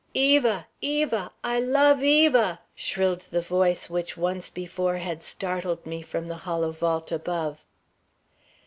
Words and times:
"Eva! 0.15 0.65
Eva! 0.81 1.31
I 1.43 1.59
love 1.59 2.01
Eva!" 2.01 2.59
shrilled 2.73 3.21
the 3.29 3.39
voice 3.39 3.87
which 3.87 4.17
once 4.17 4.49
before 4.49 4.97
had 4.97 5.21
startled 5.21 5.85
me 5.85 6.01
from 6.01 6.27
the 6.27 6.37
hollow 6.49 6.71
vault 6.71 7.11
above. 7.11 7.63